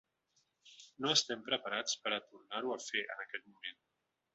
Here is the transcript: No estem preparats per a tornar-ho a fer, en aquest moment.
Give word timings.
No 1.05 1.11
estem 1.17 1.45
preparats 1.51 2.01
per 2.07 2.17
a 2.17 2.21
tornar-ho 2.33 2.77
a 2.77 2.83
fer, 2.91 3.09
en 3.17 3.27
aquest 3.29 3.51
moment. 3.55 3.83